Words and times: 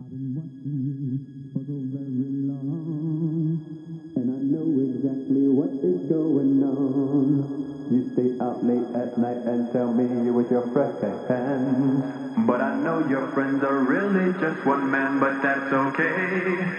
I've 0.00 0.10
been 0.10 0.34
watching 0.38 0.78
you 0.86 1.18
for 1.52 1.58
so 1.58 1.74
very 1.90 2.30
long, 2.46 3.58
and 4.14 4.26
I 4.30 4.38
know 4.46 4.66
exactly 4.94 5.48
what 5.50 5.74
is 5.82 6.06
going 6.06 6.62
on. 6.62 7.90
You 7.90 8.12
stay 8.14 8.38
out 8.38 8.62
late 8.62 8.94
at 8.94 9.18
night 9.18 9.42
and 9.50 9.72
tell 9.72 9.92
me 9.92 10.04
you're 10.24 10.34
with 10.34 10.52
your 10.52 10.70
friends. 10.70 11.02
But 12.46 12.60
I 12.60 12.78
know 12.78 13.08
your 13.08 13.26
friends 13.32 13.64
are 13.64 13.78
really 13.78 14.32
just 14.38 14.64
one 14.64 14.88
man, 14.88 15.18
but 15.18 15.42
that's 15.42 15.72
okay, 15.72 16.78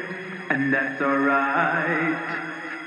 and 0.50 0.74
that's 0.74 1.02
alright. 1.02 2.40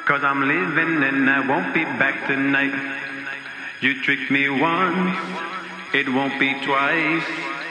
Cause 0.07 0.25
I'm 0.25 0.41
leaving 0.49 1.03
and 1.05 1.29
I 1.29 1.47
won't 1.47 1.75
be 1.75 1.85
back 1.85 2.27
tonight. 2.27 2.73
You 3.83 4.01
tricked 4.03 4.31
me 4.31 4.49
once, 4.49 5.19
it 5.93 6.09
won't 6.09 6.41
be 6.41 6.55
twice. 6.65 7.62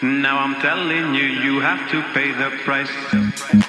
Now 0.00 0.38
I'm 0.38 0.60
telling 0.60 1.14
you, 1.16 1.24
you 1.24 1.58
have 1.58 1.90
to 1.90 2.02
pay 2.14 2.30
the 2.30 2.56
price. 2.62 3.67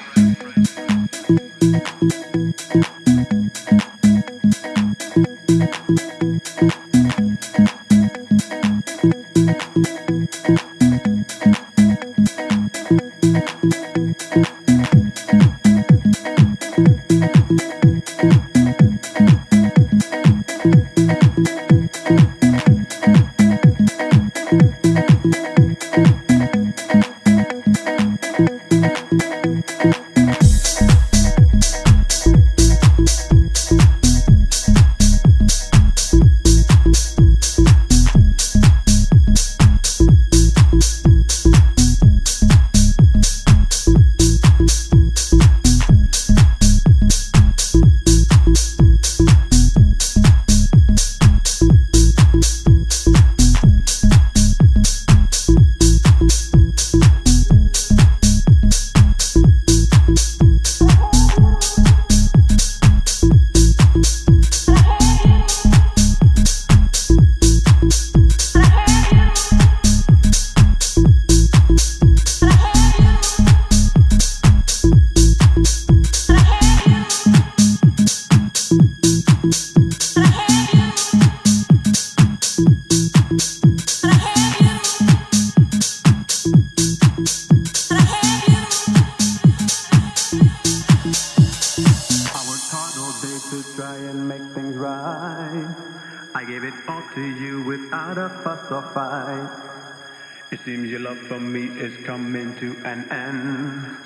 It 100.51 100.59
seems 100.63 100.89
your 100.89 100.99
love 100.99 101.17
for 101.17 101.39
me 101.39 101.65
is 101.79 102.05
coming 102.05 102.55
to 102.57 102.75
an 102.85 103.09
end. 103.09 103.97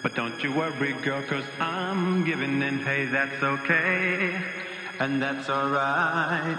But 0.00 0.14
don't 0.14 0.40
you 0.44 0.52
worry, 0.52 0.92
girl, 1.02 1.22
cause 1.22 1.44
I'm 1.58 2.24
giving 2.24 2.62
in. 2.62 2.78
Hey, 2.78 3.06
that's 3.06 3.42
okay, 3.42 4.40
and 5.00 5.20
that's 5.20 5.50
alright. 5.50 6.58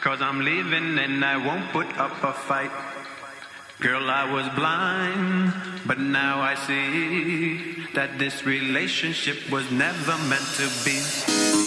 Cause 0.00 0.20
I'm 0.20 0.40
leaving 0.40 0.98
and 0.98 1.24
I 1.24 1.36
won't 1.36 1.70
put 1.70 1.86
up 1.98 2.22
a 2.24 2.32
fight. 2.32 2.72
Girl, 3.78 4.10
I 4.10 4.32
was 4.32 4.48
blind, 4.56 5.52
but 5.86 6.00
now 6.00 6.40
I 6.40 6.54
see 6.54 7.86
that 7.94 8.18
this 8.18 8.44
relationship 8.44 9.50
was 9.50 9.70
never 9.70 10.16
meant 10.28 10.46
to 10.56 10.68
be. 10.84 11.65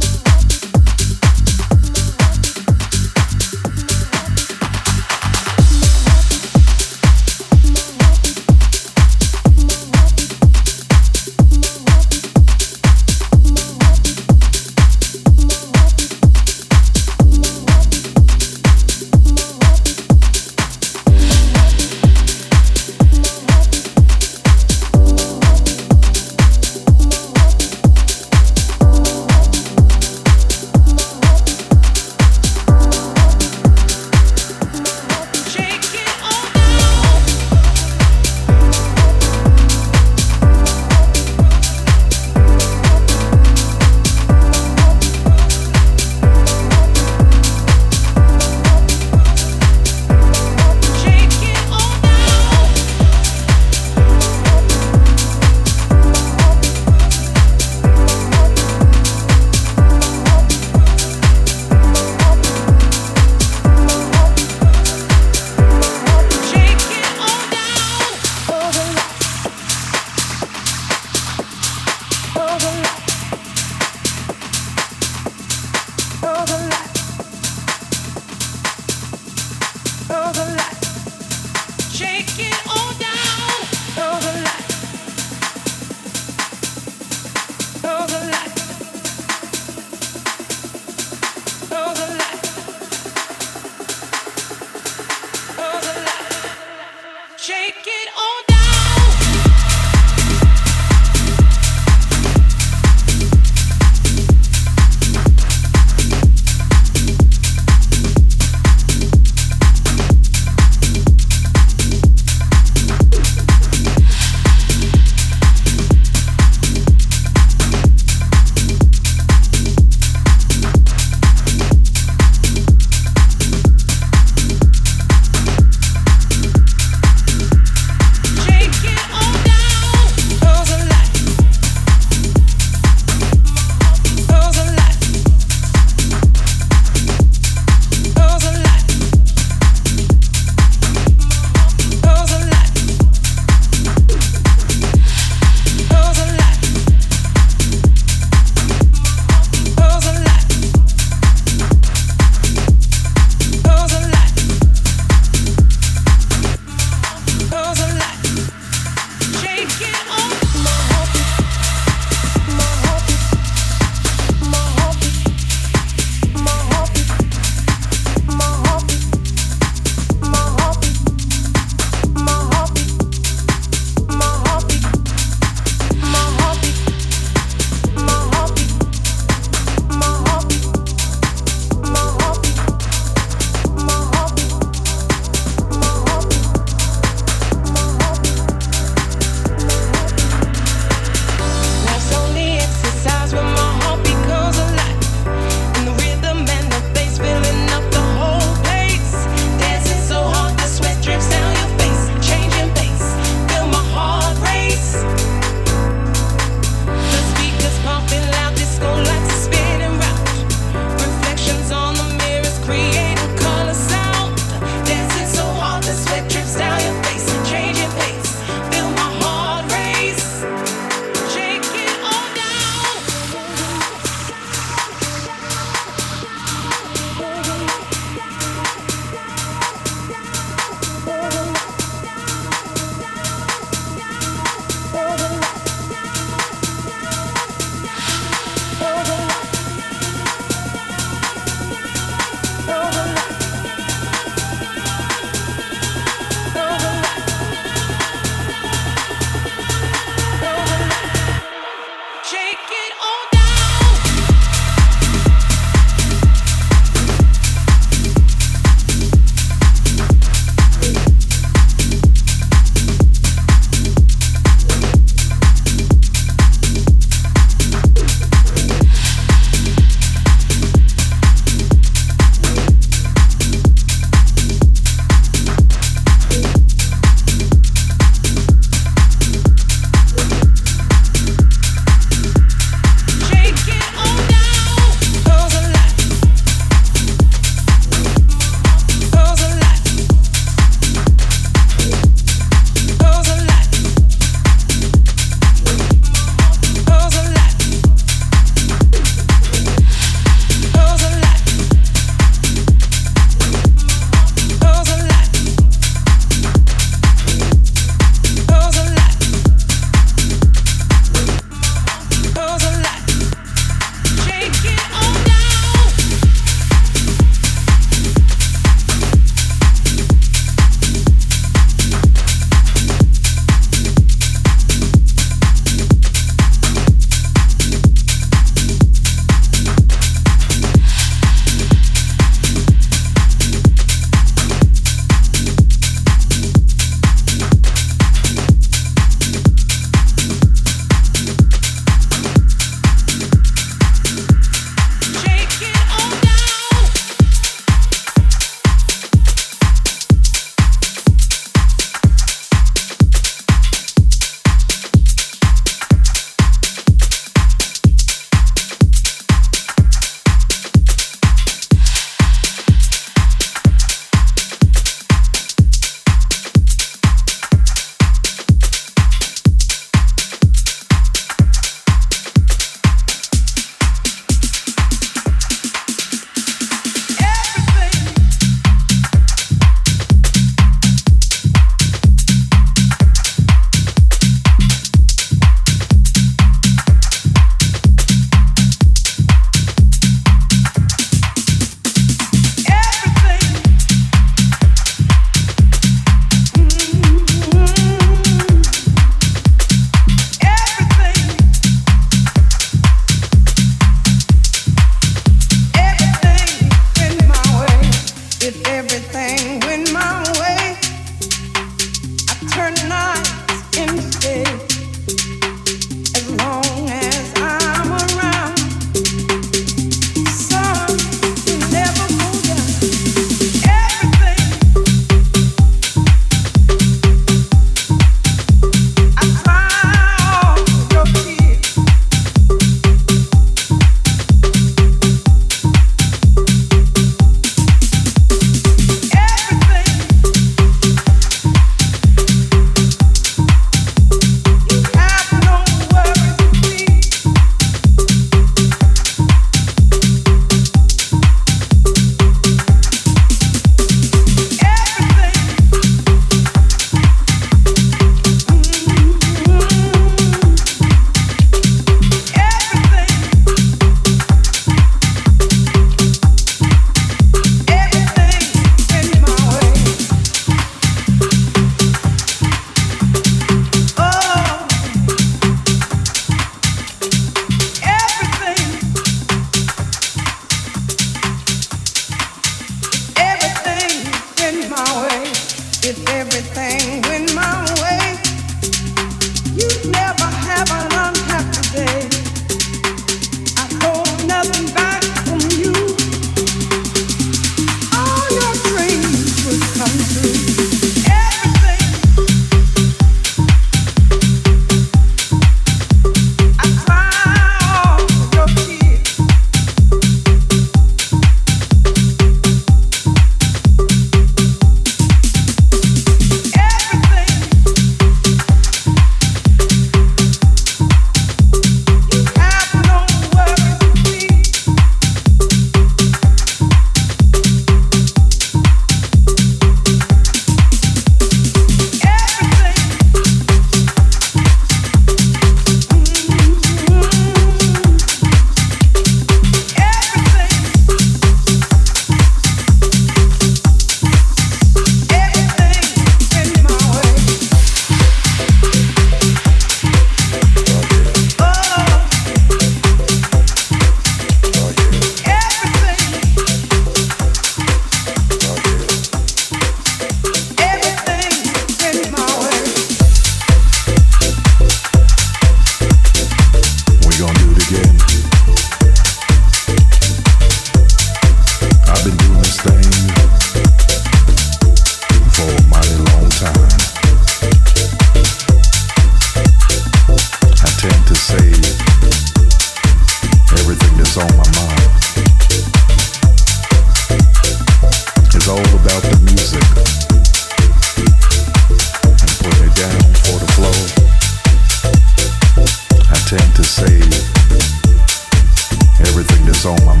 T 599.61 599.67
over 599.67 600.00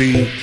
in 0.00 0.33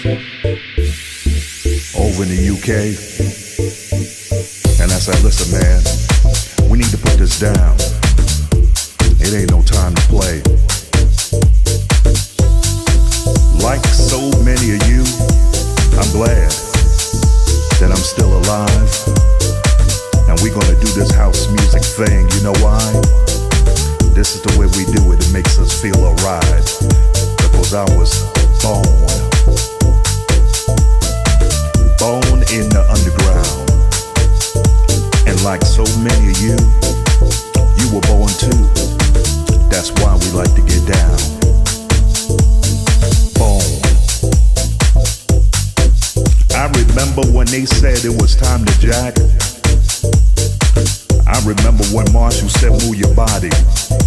remember 51.82 51.96
when 51.96 52.13
Marshall 52.13 52.50
said 52.50 52.72
move 52.72 52.96
your 52.96 53.13
body. 53.15 53.50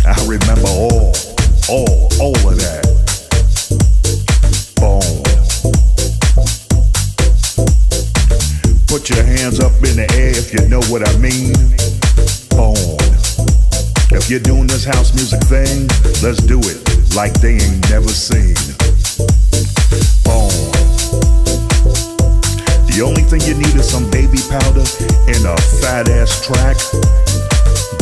I 0.07 0.15
remember 0.27 0.69
all, 0.69 1.13
all, 1.69 2.09
all 2.21 2.49
of 2.49 2.59
that. 2.59 2.85
Put 8.87 9.11
your 9.11 9.25
hands 9.25 9.61
up 9.61 9.73
in 9.83 9.97
the 9.97 10.07
air 10.15 10.31
if 10.31 10.53
you 10.53 10.69
know 10.69 10.81
what 10.89 11.07
I 11.07 11.17
mean. 11.19 11.53
Born. 12.51 12.77
If 14.17 14.31
you're 14.31 14.41
doing 14.41 14.67
this 14.67 14.85
house 14.85 15.15
music 15.15 15.41
thing, 15.43 15.89
let's 16.23 16.41
do 16.43 16.61
it 16.63 16.79
like 17.17 17.33
they 17.41 17.55
ain't 17.55 17.91
never 17.91 18.09
seen. 18.09 18.55
Born. 20.25 20.75
The 22.87 23.03
only 23.03 23.23
thing 23.23 23.41
you 23.43 23.55
need 23.59 23.75
is 23.75 23.91
some 23.91 24.09
baby 24.11 24.39
powder 24.49 24.87
and 25.27 25.45
a 25.45 25.57
fat 25.83 26.09
ass 26.09 26.47
track. 26.47 26.79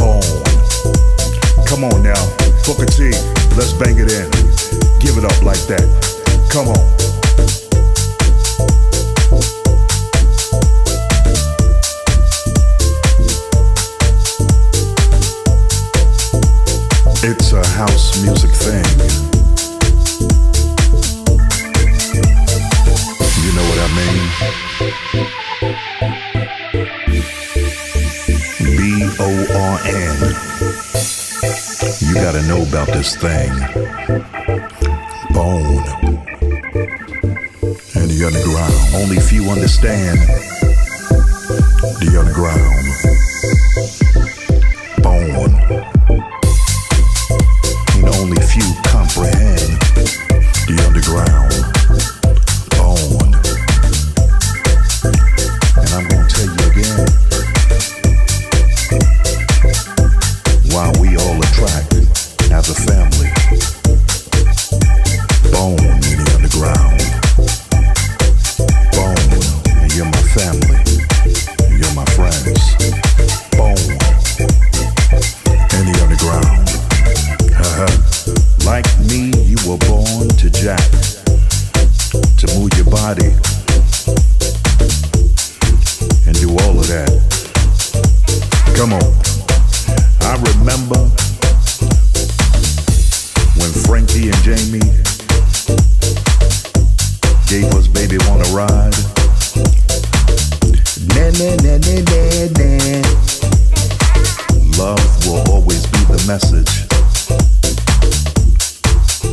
Come 0.02 1.84
on 1.84 2.02
now, 2.02 2.18
Booker 2.66 2.86
T, 2.86 3.12
let's 3.56 3.72
bang 3.72 3.98
it 3.98 4.10
in. 4.10 4.28
Give 4.98 5.16
it 5.16 5.24
up 5.24 5.42
like 5.42 5.60
that. 5.68 6.48
Come 6.50 6.68
on. 6.68 7.11
Know 32.48 32.62
about 32.62 32.88
this 32.88 33.16
thing. 33.16 33.50
Bone. 35.32 35.84
And 37.94 38.10
the 38.10 38.22
underground. 38.26 38.74
Only 38.94 39.18
few 39.20 39.44
understand 39.50 40.18
the 42.00 42.16
underground. 42.18 42.91
body 83.02 83.34
and 86.24 86.38
do 86.38 86.50
all 86.62 86.78
of 86.78 86.86
that. 86.86 87.10
Come 88.76 88.92
on. 88.92 89.02
I 90.22 90.38
remember 90.54 91.00
when 93.58 93.72
Frankie 93.82 94.30
and 94.30 94.40
Jamie 94.46 94.86
gave 97.50 97.74
us 97.74 97.88
Baby 97.88 98.18
Wanna 98.28 98.46
Ride. 98.54 98.94
Na 101.10 101.26
na 101.42 101.58
na 101.58 101.74
na 101.82 101.96
na 102.06 102.22
na. 102.54 103.02
Love 104.78 105.26
will 105.26 105.42
always 105.50 105.84
be 105.88 105.98
the 106.06 106.22
message. 106.28 106.86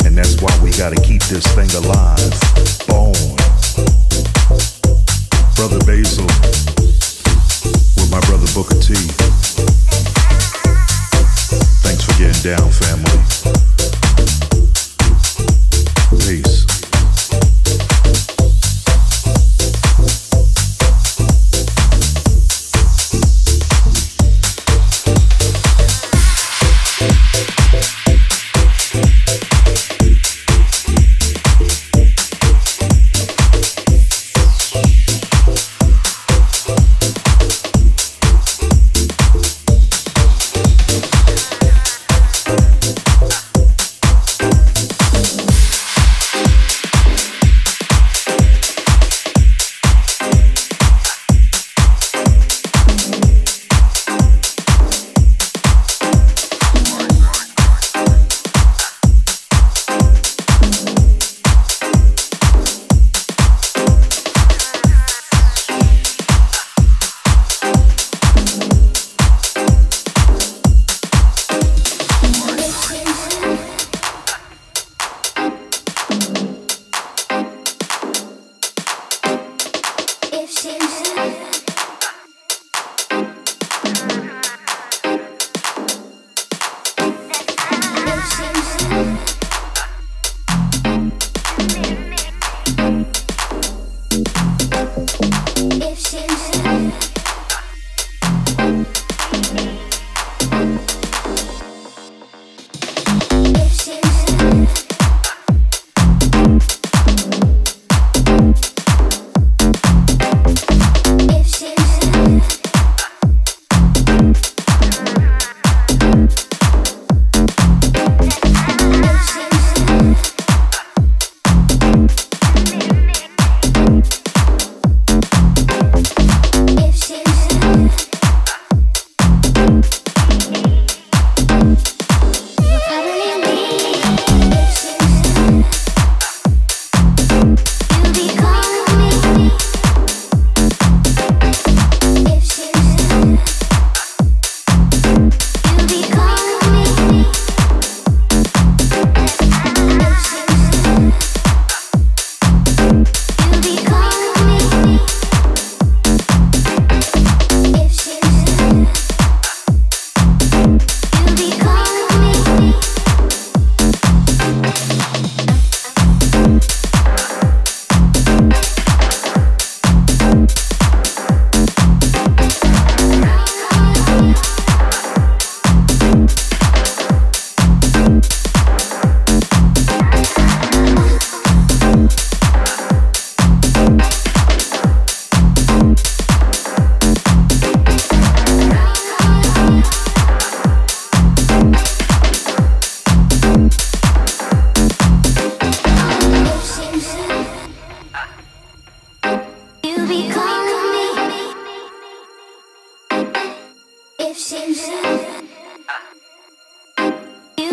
And 0.08 0.18
that's 0.18 0.42
why 0.42 0.58
we 0.64 0.72
gotta 0.72 1.00
keep 1.04 1.22
this 1.26 1.46
thing 1.54 1.70
alive. 1.78 2.34
Bone 2.88 3.39
brother 5.60 5.80
Basil, 5.80 6.24
with 7.98 8.10
my 8.10 8.22
brother 8.22 8.48
Booker 8.54 8.80
T. 8.80 8.94
Thanks 11.84 12.06
for 12.06 12.18
getting 12.18 12.42
down, 12.42 12.72
family. 12.72 13.69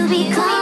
be 0.08 0.30
close. 0.32 0.55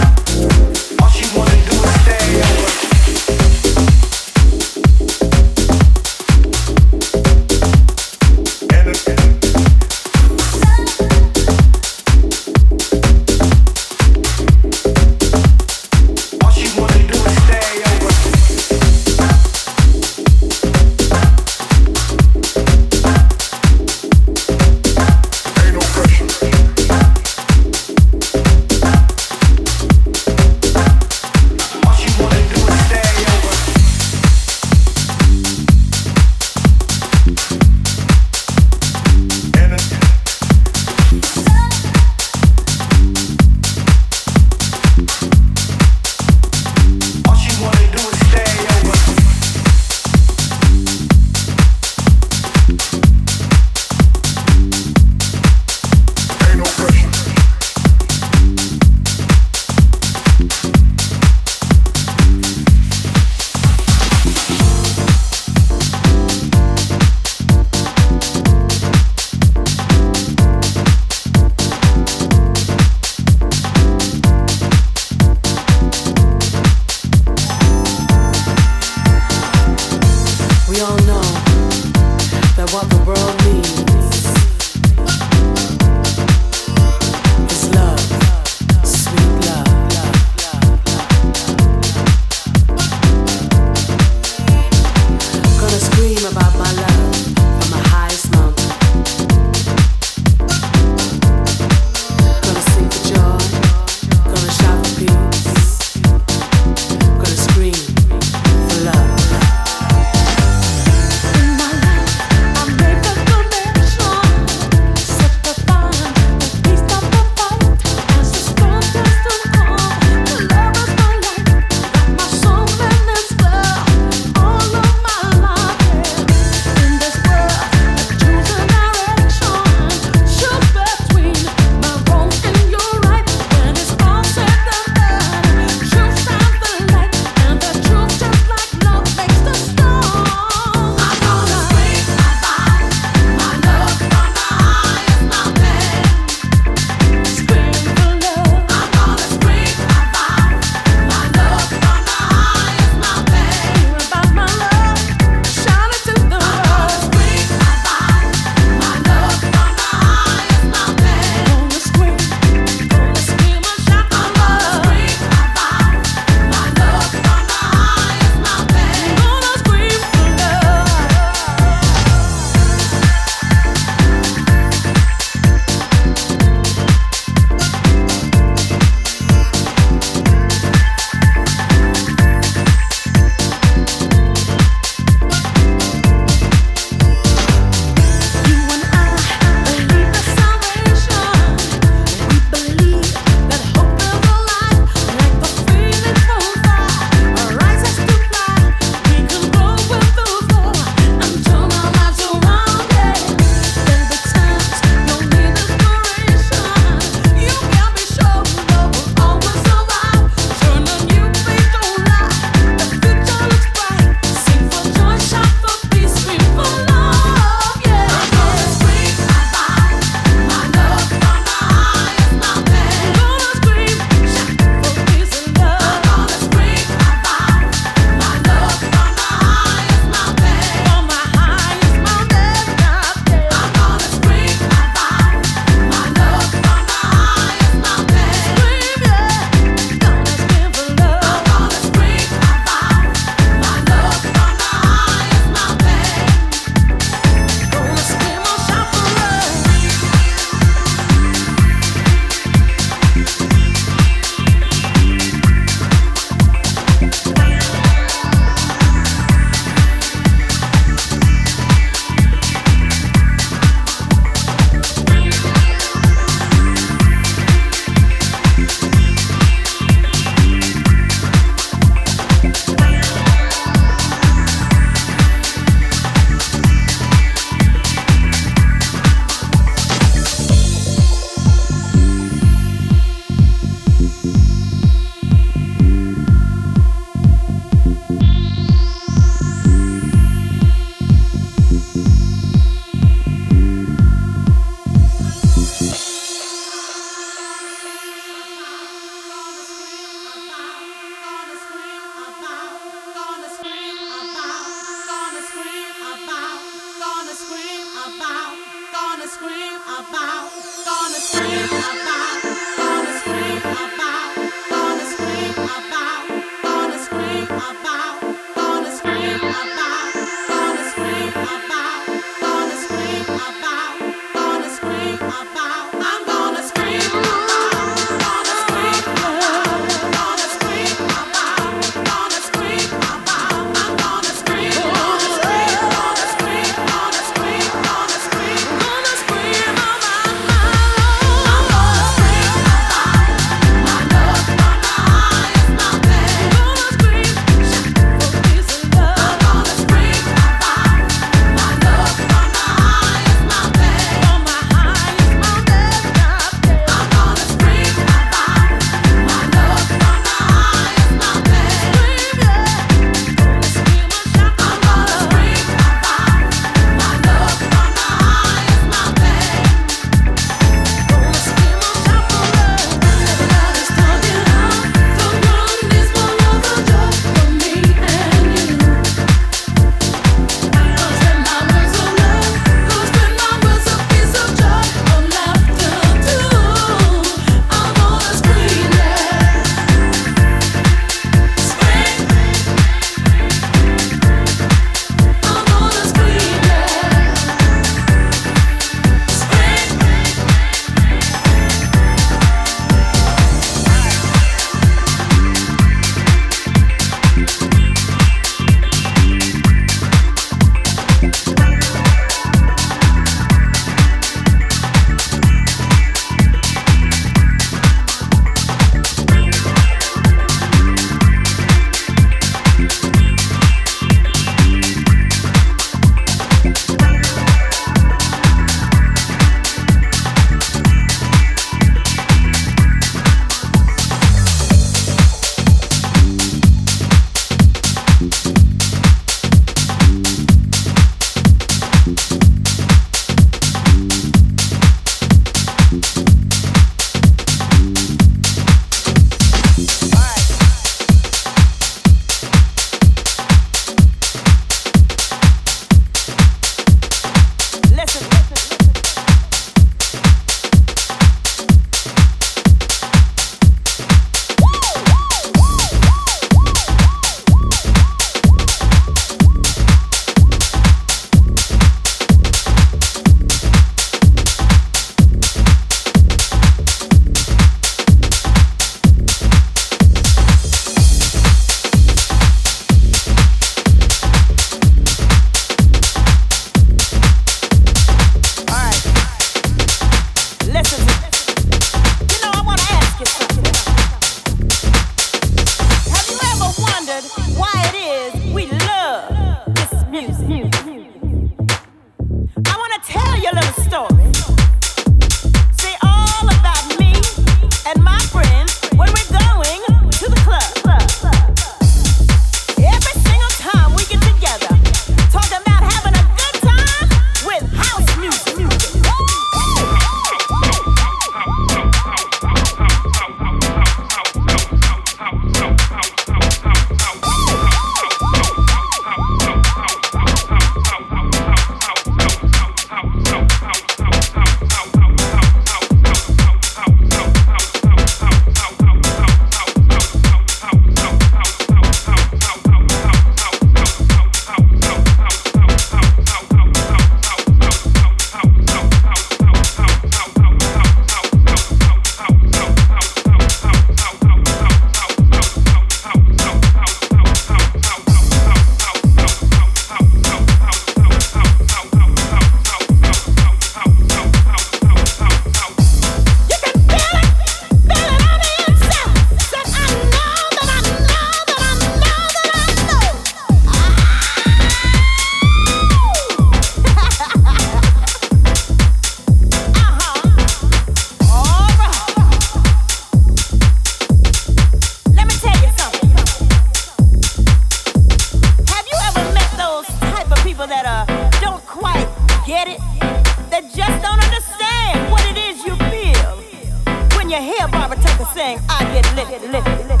Overtaker 597.92 598.32
saying, 598.32 598.58
I 598.70 598.84
get 598.94 599.04
lit, 599.14 599.28
lit, 599.28 599.52
lit. 599.52 600.00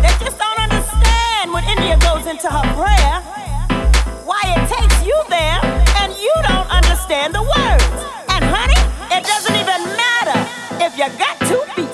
They 0.00 0.24
just 0.24 0.38
don't 0.38 0.58
understand 0.58 1.52
when 1.52 1.62
India 1.64 1.98
goes 2.00 2.24
into 2.26 2.48
her 2.48 2.64
prayer, 2.72 3.20
why 4.24 4.40
it 4.56 4.64
takes 4.72 5.04
you 5.04 5.14
there 5.28 5.60
and 6.00 6.14
you 6.16 6.32
don't 6.48 6.70
understand 6.70 7.34
the 7.34 7.42
words. 7.42 7.84
And 8.32 8.42
honey, 8.42 8.80
it 9.12 9.22
doesn't 9.22 9.54
even 9.54 9.84
matter 10.00 10.48
if 10.80 10.96
you 10.96 11.04
got 11.18 11.36
two 11.40 11.60
feet. 11.76 11.93